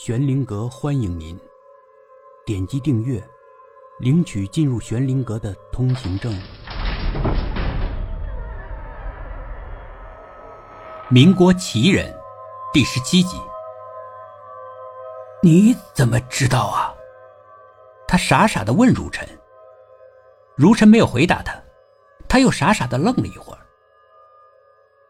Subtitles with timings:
[0.00, 1.36] 玄灵阁欢迎您，
[2.46, 3.20] 点击订阅，
[3.98, 6.32] 领取进入玄灵阁的通行证。
[11.08, 12.16] 民国奇人
[12.72, 13.36] 第十七集。
[15.42, 16.94] 你怎么知道啊？
[18.06, 19.28] 他傻傻的问如尘。
[20.54, 21.60] 如尘没有回答他，
[22.28, 23.58] 他又傻傻的愣了一会儿。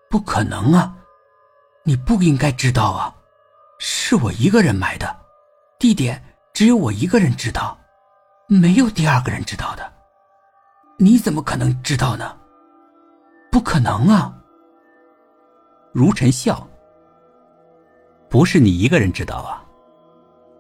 [0.09, 0.97] 不可能啊！
[1.83, 3.15] 你不应该知道啊！
[3.79, 5.17] 是我一个人买的，
[5.79, 7.79] 地点只有我一个人知道，
[8.49, 9.93] 没有第二个人知道的。
[10.99, 12.37] 你怎么可能知道呢？
[13.53, 14.37] 不可能啊！
[15.93, 16.67] 如尘笑，
[18.29, 19.65] 不是你一个人知道啊。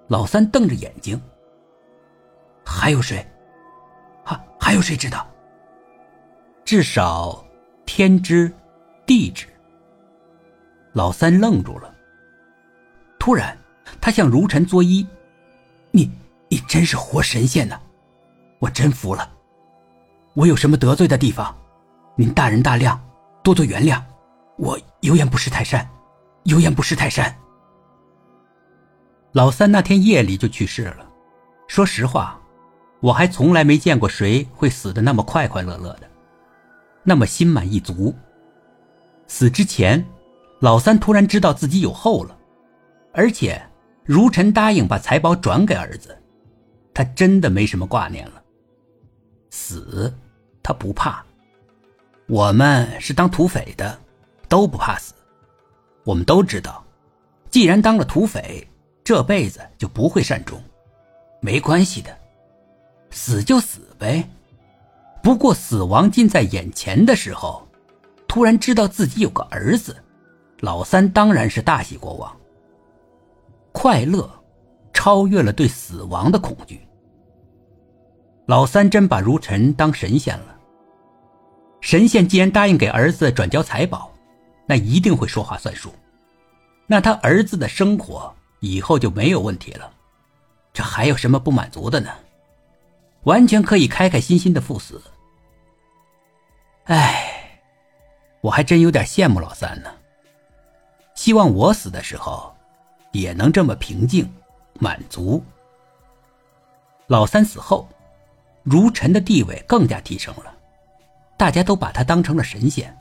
[0.06, 1.20] 老三瞪着眼睛，
[2.64, 3.26] 还有谁？
[4.24, 5.26] 还还有谁知道？
[6.64, 7.44] 至少
[7.84, 8.50] 天知，
[9.04, 9.46] 地知。
[10.92, 11.94] 老三愣住了。
[13.28, 13.54] 突然，
[14.00, 15.06] 他向如尘作揖
[15.92, 16.10] ：“你，
[16.48, 17.78] 你真是活神仙呐！
[18.58, 19.30] 我真服了。
[20.32, 21.54] 我有什么得罪的地方，
[22.16, 22.98] 您大人大量，
[23.44, 24.02] 多多原谅。
[24.56, 25.86] 我有眼不识泰山，
[26.44, 27.36] 有眼不识泰山。”
[29.32, 31.06] 老三那天夜里就去世了。
[31.66, 32.40] 说实话，
[33.00, 36.08] 我还从来没见过谁会死的那么快快乐乐的，
[37.02, 38.14] 那么心满意足。
[39.26, 40.02] 死之前，
[40.60, 42.37] 老三突然知道自己有后了。
[43.18, 43.60] 而且，
[44.04, 46.16] 如尘答应把财宝转给儿子，
[46.94, 48.40] 他真的没什么挂念了。
[49.50, 50.14] 死，
[50.62, 51.20] 他不怕。
[52.28, 53.98] 我们是当土匪的，
[54.48, 55.14] 都不怕死。
[56.04, 56.84] 我们都知道，
[57.50, 58.64] 既然当了土匪，
[59.02, 60.62] 这辈子就不会善终。
[61.40, 62.16] 没关系的，
[63.10, 64.30] 死就死呗。
[65.24, 67.66] 不过死亡近在眼前的时候，
[68.28, 69.96] 突然知道自己有个儿子，
[70.60, 72.37] 老三当然是大喜过望。
[73.72, 74.28] 快乐，
[74.92, 76.80] 超越了对死亡的恐惧。
[78.46, 80.58] 老三真把如尘当神仙了。
[81.80, 84.10] 神仙既然答应给儿子转交财宝，
[84.66, 85.92] 那一定会说话算数。
[86.86, 89.92] 那他儿子的生活以后就没有问题了。
[90.72, 92.10] 这还有什么不满足的呢？
[93.24, 95.00] 完全可以开开心心的赴死。
[96.84, 97.60] 哎，
[98.40, 99.90] 我还真有点羡慕老三呢。
[101.14, 102.52] 希望我死的时候。
[103.20, 104.30] 也能这么平静、
[104.78, 105.44] 满足。
[107.06, 107.88] 老三死后，
[108.62, 110.54] 如尘的地位更加提升了，
[111.36, 112.96] 大家都把他当成了神仙，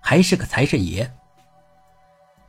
[0.00, 1.10] 还是个财神爷。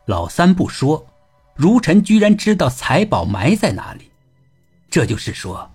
[0.05, 1.05] 老三不说，
[1.53, 4.11] 如尘居然知道财宝埋在哪里，
[4.89, 5.71] 这就是说，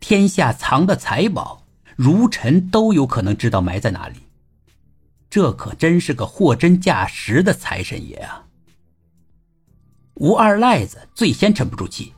[0.00, 1.62] 天下藏的财宝，
[1.94, 4.16] 如尘都有可能知道埋在哪里。
[5.28, 8.45] 这可真是个货真价实的财神爷啊！
[10.16, 12.12] 吴二赖子最先沉不住气，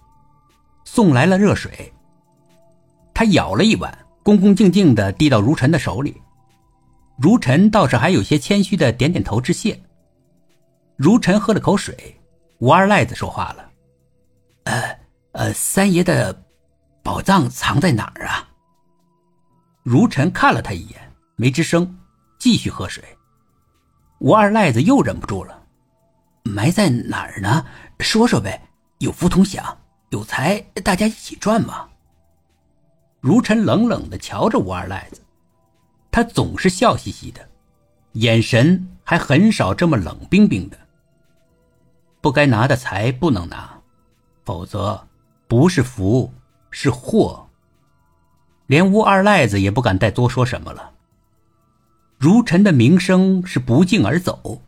[0.85, 1.93] 送来了热水。
[3.13, 6.21] 他舀了一碗，恭恭敬敬的递到如尘的手里。
[7.19, 9.81] 如尘倒是还有些谦虚的点点头致谢。
[10.95, 12.21] 如尘喝了口水，
[12.59, 13.69] 吴二赖子说话了
[14.65, 14.99] ：“呃
[15.33, 16.45] 呃，三爷的
[17.03, 18.49] 宝藏藏在哪儿啊？”
[19.83, 21.99] 如尘看了他一眼，没吱声，
[22.39, 23.03] 继续喝水。
[24.21, 25.67] 吴二赖子又忍不住了
[26.45, 27.67] ：“埋在哪儿呢？”
[28.01, 28.63] 说说呗，
[28.99, 29.77] 有福同享，
[30.11, 31.89] 有财大家一起赚嘛。
[33.21, 35.21] 如尘冷冷的瞧着吴二赖子，
[36.11, 37.49] 他总是笑嘻嘻的，
[38.13, 40.79] 眼神还很少这么冷冰冰的。
[42.21, 43.81] 不该拿的财不能拿，
[44.45, 45.07] 否则
[45.47, 46.33] 不是福
[46.71, 47.49] 是祸。
[48.67, 50.93] 连吴二赖子也不敢再多说什么了。
[52.17, 54.63] 如尘的名声是不胫而走。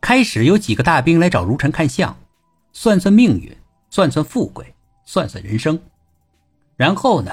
[0.00, 2.16] 开始有几个大兵来找如尘看相，
[2.72, 3.54] 算算命运，
[3.90, 4.74] 算算富贵，
[5.04, 5.78] 算算人生。
[6.76, 7.30] 然后呢，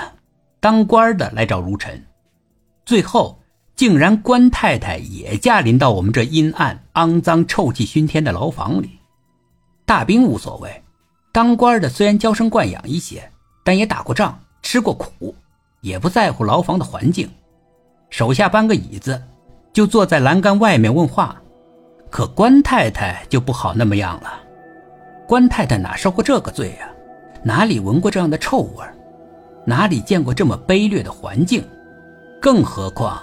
[0.59, 2.05] 当官的来找如尘，
[2.85, 3.39] 最后
[3.75, 8.99] 竟然官太太也驾临到我们这阴暗、肮脏、臭气熏天的牢房里。
[9.85, 10.83] 大兵无所谓，
[11.31, 13.31] 当官的虽然娇生惯养一些，
[13.63, 15.33] 但也打过仗，吃过苦，
[15.79, 17.29] 也不在乎牢房的环境。
[18.09, 19.23] 手下搬个椅子，
[19.71, 21.41] 就坐在栏杆外面问话。
[22.09, 24.39] 可关太太就不好那么样了，
[25.27, 26.89] 关太太哪受过这个罪呀？
[27.43, 28.85] 哪里闻过这样的臭味
[29.65, 31.63] 哪里见过这么卑劣的环境？
[32.41, 33.21] 更何况，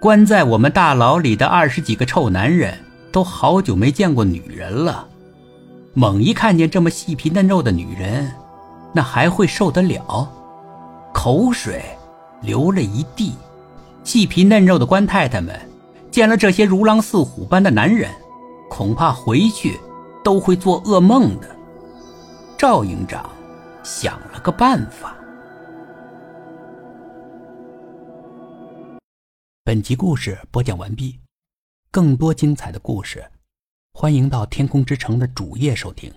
[0.00, 2.78] 关在我们大牢里的二十几个臭男人，
[3.10, 5.06] 都好久没见过女人了。
[5.92, 8.30] 猛一看见这么细皮嫩肉的女人，
[8.92, 10.28] 那还会受得了？
[11.12, 11.82] 口水
[12.42, 13.34] 流了一地。
[14.04, 15.58] 细皮嫩肉的关太太们。
[16.10, 18.10] 见了这些如狼似虎般的男人，
[18.70, 19.78] 恐怕回去
[20.24, 21.56] 都会做噩梦的。
[22.56, 23.28] 赵营长
[23.82, 25.14] 想了个办法。
[29.64, 31.18] 本集故事播讲完毕，
[31.90, 33.24] 更多精彩的故事，
[33.92, 36.12] 欢迎到天空之城的主页收听。